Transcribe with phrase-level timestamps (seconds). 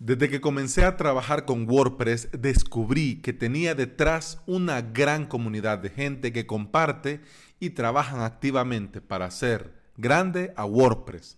[0.00, 5.90] Desde que comencé a trabajar con WordPress, descubrí que tenía detrás una gran comunidad de
[5.90, 7.20] gente que comparte
[7.60, 11.36] y trabajan activamente para hacer grande a WordPress.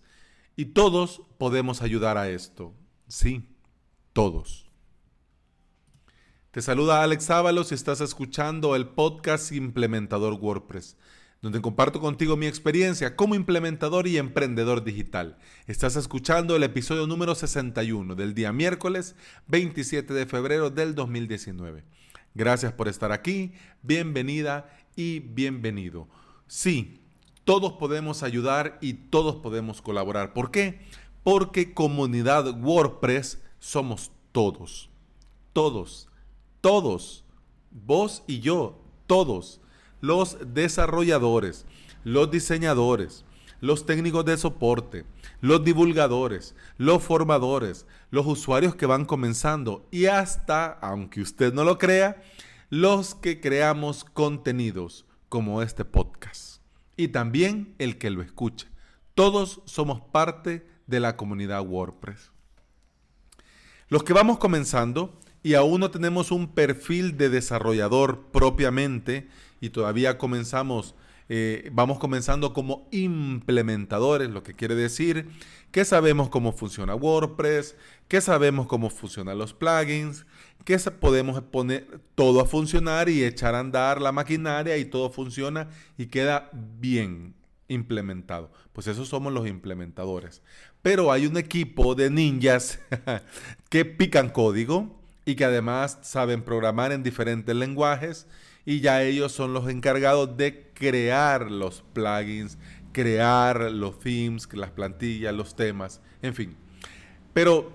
[0.55, 2.73] Y todos podemos ayudar a esto.
[3.09, 3.49] Sí,
[4.13, 4.71] todos.
[6.51, 10.95] Te saluda Alex Ábalos y estás escuchando el podcast Implementador WordPress
[11.43, 15.37] donde comparto contigo mi experiencia como implementador y emprendedor digital.
[15.67, 19.17] Estás escuchando el episodio número 61 del día miércoles
[19.47, 21.83] 27 de febrero del 2019.
[22.33, 23.51] Gracias por estar aquí,
[23.81, 26.07] bienvenida y bienvenido.
[26.47, 27.01] Sí,
[27.43, 30.31] todos podemos ayudar y todos podemos colaborar.
[30.31, 30.79] ¿Por qué?
[31.23, 34.89] Porque comunidad WordPress somos todos.
[35.51, 36.07] Todos.
[36.61, 37.25] Todos.
[37.69, 38.81] Vos y yo.
[39.07, 39.59] Todos
[40.03, 41.65] los desarrolladores,
[42.03, 43.23] los diseñadores,
[43.61, 45.05] los técnicos de soporte,
[45.39, 51.77] los divulgadores, los formadores, los usuarios que van comenzando y hasta, aunque usted no lo
[51.77, 52.21] crea,
[52.69, 56.61] los que creamos contenidos como este podcast.
[56.97, 58.67] Y también el que lo escucha.
[59.15, 62.33] Todos somos parte de la comunidad WordPress.
[63.87, 69.27] Los que vamos comenzando y aún no tenemos un perfil de desarrollador propiamente
[69.61, 70.95] y todavía comenzamos,
[71.29, 75.27] eh, vamos comenzando como implementadores, lo que quiere decir
[75.73, 77.75] que sabemos cómo funciona WordPress,
[78.07, 80.25] que sabemos cómo funcionan los plugins,
[80.65, 85.69] que podemos poner todo a funcionar y echar a andar la maquinaria y todo funciona
[85.97, 87.33] y queda bien
[87.67, 88.51] implementado.
[88.71, 90.43] Pues esos somos los implementadores.
[90.83, 92.79] Pero hay un equipo de ninjas
[93.69, 98.27] que pican código, y que además saben programar en diferentes lenguajes
[98.65, 102.57] y ya ellos son los encargados de crear los plugins,
[102.91, 106.55] crear los themes, las plantillas, los temas, en fin.
[107.33, 107.71] Pero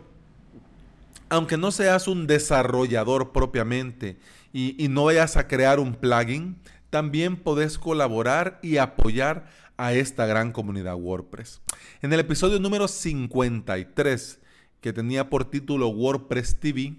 [1.29, 4.19] aunque no seas un desarrollador propiamente
[4.53, 6.57] y, no vayas a crear un plugin,
[6.91, 11.61] también podés colaborar y apoyar a esta gran comunidad WordPress.
[12.01, 14.41] En el episodio número 53,
[14.81, 16.97] que tenía por título WordPress TV,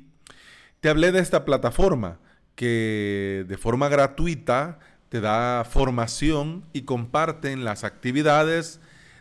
[0.81, 2.19] te hablé de esta plataforma
[2.55, 4.79] que de forma gratuita
[5.09, 8.79] te da formación y comparten las actividades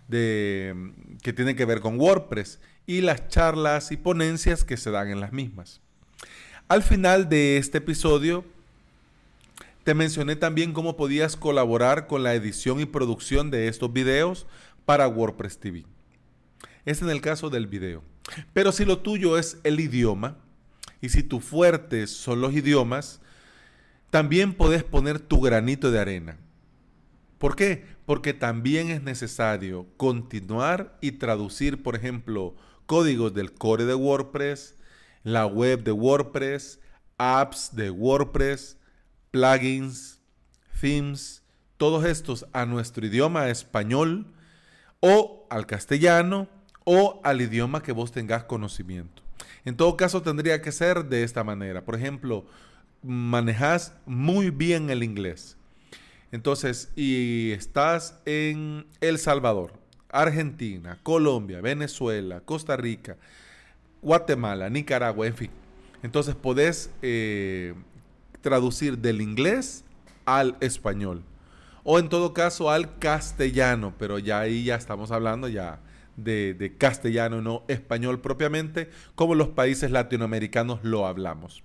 [0.09, 0.93] de,
[1.23, 5.21] que tienen que ver con WordPress y las charlas y ponencias que se dan en
[5.21, 5.81] las mismas.
[6.69, 8.45] Al final de este episodio
[9.85, 14.47] te mencioné también cómo podías colaborar con la edición y producción de estos videos
[14.85, 15.85] para WordPress TV.
[16.85, 18.03] Es en el caso del video.
[18.53, 20.37] Pero si lo tuyo es el idioma,
[21.01, 23.21] y si tu fuerte son los idiomas,
[24.11, 26.39] también puedes poner tu granito de arena.
[27.39, 27.87] ¿Por qué?
[28.05, 32.57] Porque también es necesario continuar y traducir, por ejemplo,
[32.87, 34.77] códigos del core de WordPress,
[35.23, 36.81] la web de WordPress,
[37.17, 38.77] apps de WordPress,
[39.31, 40.19] plugins,
[40.81, 41.43] themes,
[41.77, 44.27] todos estos a nuestro idioma español
[45.01, 46.49] o al castellano
[46.85, 49.28] o al idioma que vos tengas conocimiento.
[49.69, 51.85] En todo caso, tendría que ser de esta manera.
[51.85, 52.47] Por ejemplo,
[53.03, 55.59] manejas muy bien el inglés.
[56.33, 59.75] Entonces, y estás en El Salvador,
[60.09, 63.19] Argentina, Colombia, Venezuela, Costa Rica,
[64.01, 65.51] Guatemala, Nicaragua, en fin.
[66.03, 67.75] Entonces podés eh,
[68.41, 69.85] traducir del inglés
[70.25, 71.23] al español.
[71.91, 75.81] O en todo caso al castellano, pero ya ahí ya estamos hablando ya
[76.17, 81.63] de, castellano, no español propiamente, como los países latinoamericanos lo hablamos.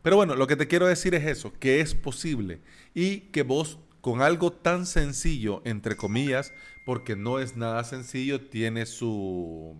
[0.00, 2.62] Pero bueno, lo que te quiero decir es eso, que es posible
[2.94, 6.54] y que vos con algo tan sencillo, entre comillas,
[6.86, 9.76] porque no es nada sencillo, tiene su,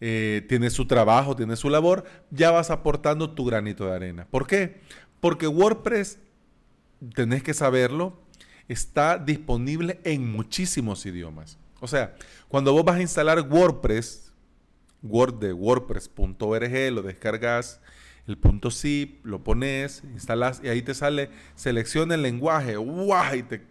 [0.00, 4.26] eh, tiene su trabajo, tiene su labor, ya vas aportando tu granito de arena.
[4.30, 4.80] ¿Por qué?
[5.20, 6.18] Porque WordPress,
[7.14, 8.26] tenés que saberlo,
[8.68, 11.58] está disponible en muchísimos idiomas.
[11.80, 12.14] O sea,
[12.48, 14.32] cuando vos vas a instalar WordPress,
[15.02, 17.80] Word de WordPress.org, lo descargas,
[18.26, 22.76] el punto zip, lo pones, instalas y ahí te sale, selecciona el lenguaje,
[23.32, 23.66] Y te,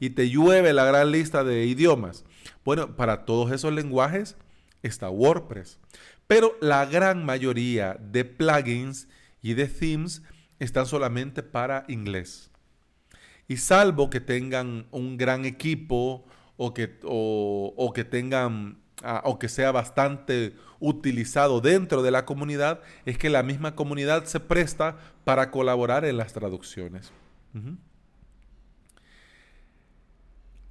[0.00, 2.24] y te llueve la gran lista de idiomas.
[2.64, 4.36] Bueno, para todos esos lenguajes
[4.82, 5.78] está WordPress.
[6.26, 9.08] Pero la gran mayoría de plugins
[9.42, 10.22] y de themes
[10.58, 12.51] están solamente para inglés.
[13.52, 16.24] Y salvo que tengan un gran equipo,
[16.56, 22.80] o que, o, que tengan ah, o que sea bastante utilizado dentro de la comunidad,
[23.04, 27.12] es que la misma comunidad se presta para colaborar en las traducciones.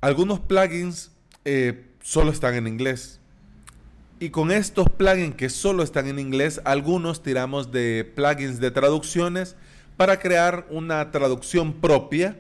[0.02, 1.12] Algunos plugins
[1.46, 3.20] eh, solo están en inglés.
[4.20, 9.56] Y con estos plugins que solo están en inglés, algunos tiramos de plugins de traducciones
[9.98, 12.40] para crear una traducción propia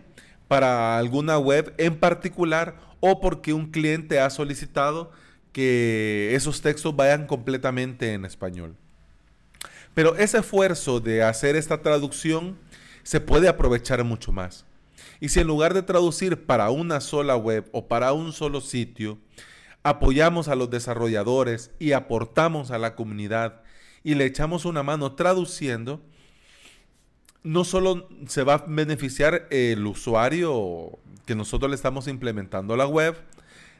[0.51, 5.09] para alguna web en particular o porque un cliente ha solicitado
[5.53, 8.75] que esos textos vayan completamente en español.
[9.93, 12.57] Pero ese esfuerzo de hacer esta traducción
[13.01, 14.65] se puede aprovechar mucho más.
[15.21, 19.19] Y si en lugar de traducir para una sola web o para un solo sitio,
[19.83, 23.61] apoyamos a los desarrolladores y aportamos a la comunidad
[24.03, 26.01] y le echamos una mano traduciendo,
[27.43, 32.87] no solo se va a beneficiar el usuario que nosotros le estamos implementando a la
[32.87, 33.15] web,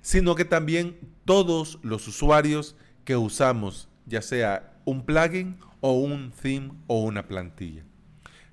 [0.02, 2.76] sino que también todos los usuarios
[3.06, 7.84] que usamos, ya sea un plugin o un theme o una plantilla.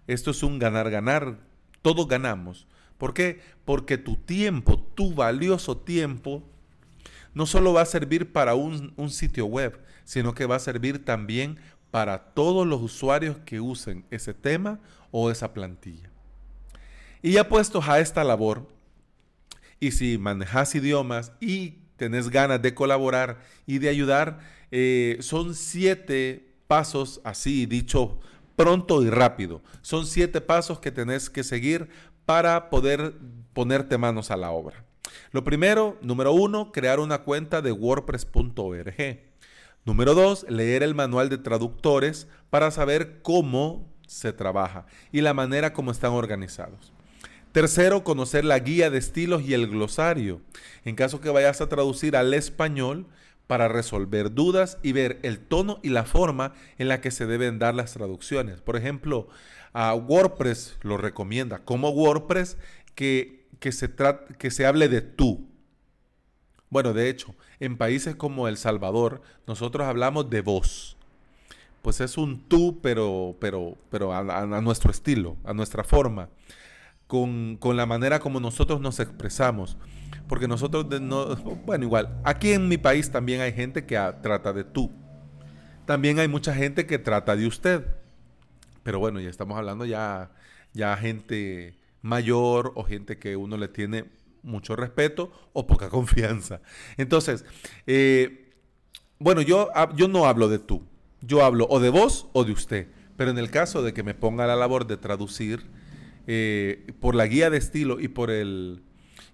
[0.06, 1.38] Esto es un ganar-ganar,
[1.82, 2.66] todos ganamos.
[2.96, 3.40] ¿Por qué?
[3.64, 6.42] Porque tu tiempo, tu valioso tiempo,
[7.34, 11.58] no solo va a servir para un, sitio web, sino que va a servir también
[11.90, 16.10] para todos los usuarios que usen ese tema o esa plantilla.
[17.22, 18.68] Y ya puestos a esta labor,
[19.80, 24.40] y si manejas idiomas y tenés ganas de colaborar y de ayudar,
[24.70, 28.18] eh, son siete pasos así, dicho
[28.56, 29.62] pronto y rápido.
[29.82, 31.88] Son siete pasos que tenés que seguir
[32.24, 33.14] para poder
[33.52, 34.84] ponerte manos a la obra.
[35.30, 39.20] Lo primero, número uno, crear una cuenta de wordpress.org.
[39.84, 45.72] Número dos, leer el manual de traductores para saber cómo se trabaja y la manera
[45.72, 46.92] como están organizados.
[47.52, 50.40] Tercero, conocer la guía de estilos y el glosario.
[50.84, 53.06] En caso que vayas a traducir al español,
[53.46, 57.58] para resolver dudas y ver el tono y la forma en la que se deben
[57.58, 58.60] dar las traducciones.
[58.60, 59.28] Por ejemplo,
[59.72, 62.58] a WordPress lo recomienda como WordPress
[62.94, 63.90] que que se,
[64.38, 65.48] que se hable de tú.
[66.70, 70.97] Bueno, de hecho, en países como El Salvador, nosotros hablamos de vos.
[71.82, 76.28] Pues es un tú, pero, pero, pero a, nuestro estilo, a nuestra forma,
[77.06, 79.76] con, con, la manera como nosotros nos expresamos.
[80.26, 84.64] Porque nosotros, no, bueno, igual, aquí en mi país también hay gente que trata de
[84.64, 84.90] tú.
[85.86, 87.86] También hay mucha gente que trata de usted.
[88.82, 90.30] Pero bueno, ya estamos hablando ya,
[90.74, 94.04] ya gente mayor o gente que uno le tiene
[94.42, 96.60] mucho respeto o poca confianza.
[96.96, 97.44] Entonces,
[97.86, 98.52] eh,
[99.18, 100.82] bueno, yo, yo no hablo de tú,
[101.20, 104.14] yo hablo o de vos o de usted, pero en el caso de que me
[104.14, 105.66] ponga la labor de traducir
[106.26, 108.82] eh, por la guía de estilo y por el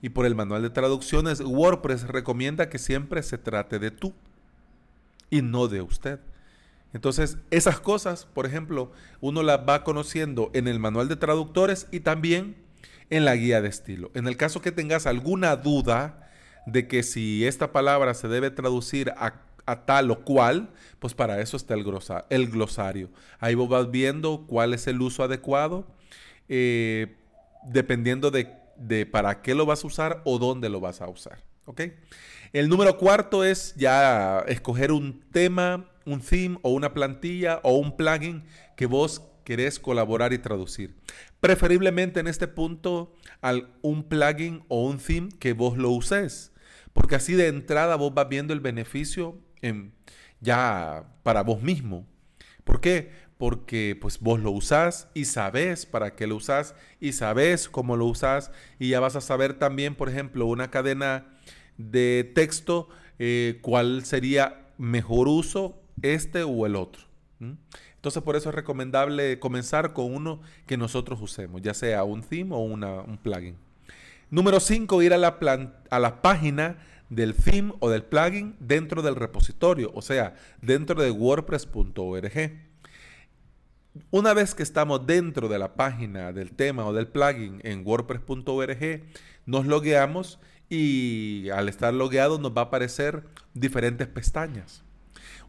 [0.01, 4.13] y por el manual de traducciones, WordPress recomienda que siempre se trate de tú
[5.31, 6.21] y no de usted.
[6.93, 8.93] Entonces, esas cosas, por ejemplo,
[9.23, 12.55] uno las va conociendo en el manual de traductores y también
[13.09, 14.11] en la guía de estilo.
[14.15, 16.31] En el caso que tengas alguna duda
[16.67, 19.41] de que si esta palabra se debe traducir a,
[19.87, 21.85] tal o cual, pues para eso está el,
[22.31, 23.11] el, glosario.
[23.39, 25.87] Ahí vos vas viendo cuál es el uso adecuado,
[26.49, 27.17] eh,
[27.67, 31.39] dependiendo de, de, para qué lo vas a usar o dónde lo vas a usar.
[31.65, 31.83] ¿ok?
[32.53, 37.97] El número cuarto es ya escoger un tema un theme o una plantilla o un
[37.97, 38.45] plugin
[38.77, 40.95] que vos querés colaborar y traducir.
[41.41, 46.53] Preferiblemente en este punto al un plugin o un theme que vos lo uses,
[46.93, 49.39] porque así de entrada vos vas viendo el beneficio
[50.41, 52.07] ya para vos mismo.
[52.65, 53.11] ¿Por qué?
[53.39, 58.07] Porque pues vos lo usás y sabés para qué lo usás y sabés cómo lo
[58.07, 61.27] usás y ya vas a saber también, por ejemplo, una cadena
[61.77, 62.89] de texto,
[63.19, 67.03] eh, cuál sería mejor uso este o el otro.
[68.05, 72.55] Entonces por eso es recomendable comenzar con uno que nosotros usemos, ya sea un theme
[72.55, 73.57] o un plugin.
[74.31, 75.39] Número 5, ir a la,
[75.91, 76.79] a la página
[77.11, 82.53] del theme o del plugin dentro del repositorio, o sea, dentro de wordpress.org.
[84.11, 89.03] Una vez que estamos dentro de la página del tema o del plugin en wordpress.org,
[89.47, 94.83] nos logueamos y al estar logueado nos va a aparecer diferentes pestañas.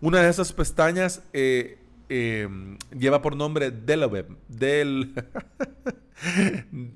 [0.02, 5.14] Una de esas pestañas eh, em, lleva por nombre Develop, del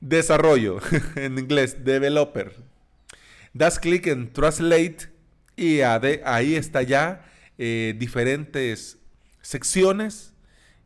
[0.00, 0.78] desarrollo,
[1.16, 2.54] en inglés, developer.
[3.56, 5.08] Das clic en Translate
[5.56, 7.24] y ahí está ya
[7.56, 8.98] eh, diferentes
[9.40, 10.34] secciones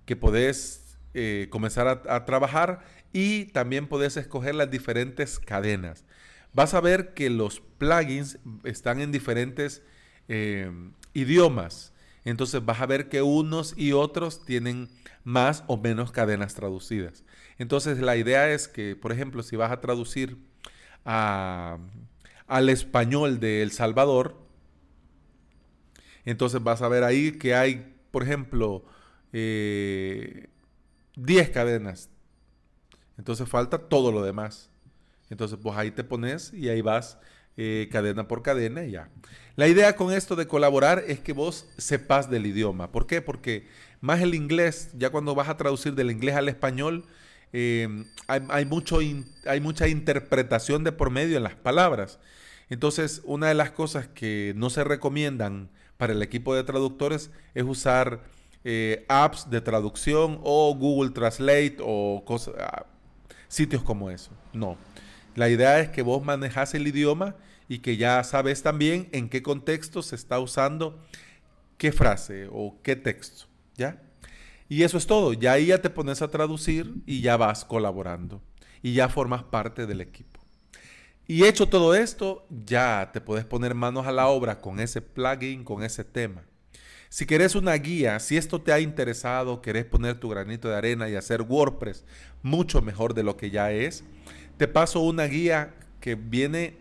[0.04, 6.04] que podés eh, comenzar a, a, trabajar y también podés escoger las diferentes cadenas.
[6.52, 9.82] Vas a ver que los plugins están en diferentes
[10.28, 11.92] em, idiomas.
[12.24, 14.88] Entonces vas a ver que unos y otros tienen
[15.24, 17.24] más o menos cadenas traducidas.
[17.58, 20.38] Entonces la idea es que, por ejemplo, si vas a traducir
[22.50, 24.36] al español de El Salvador,
[26.24, 28.84] Entonces vas a ver ahí que hay, por ejemplo,
[29.32, 30.48] 10 eh,
[31.52, 32.10] cadenas.
[33.16, 34.68] Entonces falta todo lo demás.
[35.30, 37.18] Entonces, pues ahí te pones y ahí vas
[37.56, 39.08] eh, cadena por cadena y ya.
[39.56, 42.90] La idea con esto de colaborar es que vos sepas del idioma.
[42.90, 43.22] ¿Por qué?
[43.22, 43.68] Porque
[44.00, 47.04] más el inglés, ya cuando vas a traducir del inglés al español,
[47.52, 52.18] eh, hay, mucho hay mucha interpretación de por medio en las palabras.
[52.68, 57.64] Entonces, una de las cosas que no se recomiendan para el equipo de traductores es
[57.64, 58.22] usar
[58.64, 62.24] eh, apps de traducción o Google Translate o
[62.58, 62.86] ah,
[63.48, 64.30] sitios como eso.
[64.52, 64.76] No.
[65.34, 67.34] La idea es que vos manejas el idioma
[67.68, 71.00] y que ya sabes también en qué contexto se está usando
[71.78, 73.46] qué frase o qué texto.
[73.76, 74.00] ¿Ya?
[74.70, 75.32] Y eso es todo.
[75.32, 78.40] Ya ahí ya te pones a traducir y ya vas colaborando.
[78.82, 80.38] Y ya formas parte del equipo.
[81.26, 85.64] Y hecho todo esto, ya te puedes poner manos a la obra con ese plugin,
[85.64, 86.44] con ese tema.
[87.08, 91.08] Si querés una guía, si esto te ha interesado, querés poner tu granito de arena
[91.08, 92.04] y hacer WordPress
[92.42, 94.04] mucho mejor de lo que ya es,
[94.56, 96.76] te paso una guía que viene,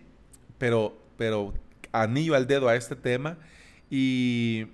[0.59, 1.55] pero, pero
[1.91, 3.39] anillo al dedo a este tema
[3.89, 4.67] y,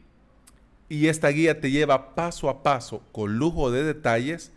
[0.90, 4.52] y esta guía te lleva paso a paso, con lujo de detalles,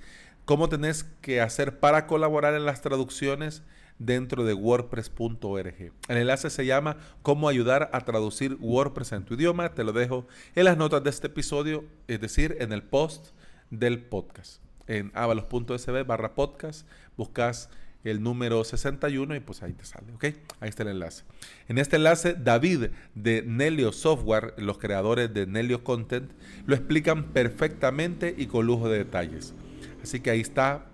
[0.44, 3.62] cómo tenés que hacer para colaborar en las traducciones
[3.98, 5.92] dentro de wordpress.org.
[6.08, 9.74] El enlace se llama Cómo ayudar a traducir WordPress en tu idioma.
[9.74, 13.28] Te lo dejo en las notas de este episodio, es decir, en el post
[13.70, 14.62] del podcast.
[14.86, 17.68] En avalos.sb barra podcast buscas
[18.08, 20.24] el número 61 y pues ahí te sale, ¿ok?
[20.60, 21.24] Ahí está el enlace.
[21.68, 26.30] En este enlace, David de Nelio Software, los creadores de Nelio Content,
[26.66, 29.54] lo explican perfectamente y con lujo de detalles.
[30.02, 30.86] Así que ahí está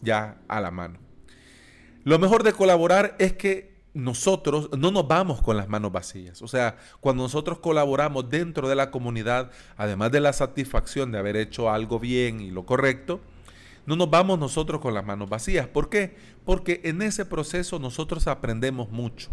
[0.00, 0.98] ya a la mano.
[2.04, 6.42] Lo mejor de colaborar es que nosotros no nos vamos con las manos vacías.
[6.42, 11.36] O sea, cuando nosotros colaboramos dentro de la comunidad, además de la satisfacción de haber
[11.36, 13.20] hecho algo bien y lo correcto,
[13.86, 15.66] no nos vamos nosotros con las manos vacías.
[15.66, 16.16] ¿Por qué?
[16.44, 19.30] Porque en ese proceso nosotros aprendemos mucho,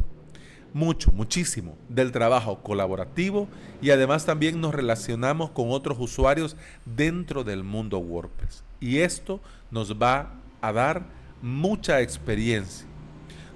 [0.74, 3.48] mucho, muchísimo del trabajo colaborativo
[3.82, 8.64] y además también nos relacionamos con otros usuarios dentro del mundo WordPress.
[8.80, 9.40] Y esto
[9.70, 11.06] nos va a dar
[11.42, 12.86] mucha experiencia,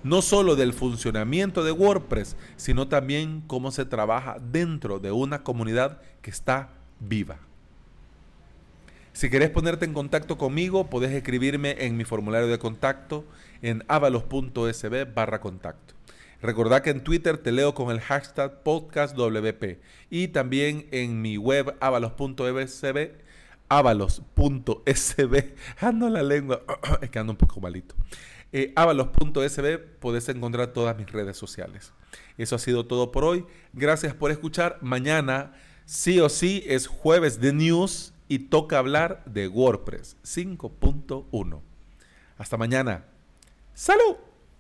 [0.04, 6.02] no solo del funcionamiento de WordPress, sino también cómo se trabaja dentro de una comunidad
[6.22, 7.40] que está viva.
[9.16, 13.24] Si querés ponerte en contacto conmigo, podés escribirme en mi formulario de contacto
[13.62, 15.94] en avalos.sb barra contacto.
[16.42, 19.80] Recordá que en Twitter te leo con el hashtag podcastwp
[20.10, 23.14] y también en mi web avalos.sb
[23.70, 25.54] avalos.sb.
[25.80, 26.64] Ando la lengua,
[27.02, 27.96] es que ando un poco malito.
[28.52, 31.94] Eh, avalos.sb podés encontrar todas mis redes sociales.
[32.38, 33.46] Eso ha sido todo por hoy.
[33.72, 34.78] Gracias por escuchar.
[34.82, 35.54] Mañana,
[35.86, 41.62] sí o sí, es jueves de news y toca hablar de WordPress 5.1.
[42.38, 43.06] Hasta mañana.
[43.74, 44.16] ¡Salud!